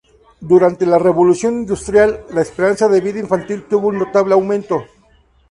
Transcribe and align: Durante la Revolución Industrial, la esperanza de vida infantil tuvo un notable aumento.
Durante 0.39 0.87
la 0.87 0.97
Revolución 0.97 1.59
Industrial, 1.59 2.25
la 2.31 2.41
esperanza 2.41 2.87
de 2.87 3.01
vida 3.01 3.19
infantil 3.19 3.67
tuvo 3.69 3.89
un 3.89 3.99
notable 3.99 4.33
aumento. 4.33 4.83